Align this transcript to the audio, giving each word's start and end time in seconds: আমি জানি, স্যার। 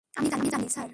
আমি 0.15 0.47
জানি, 0.49 0.67
স্যার। 0.69 0.89